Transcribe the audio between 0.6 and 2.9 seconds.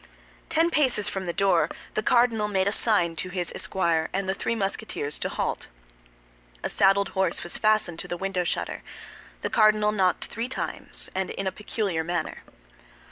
paces from the door the cardinal made a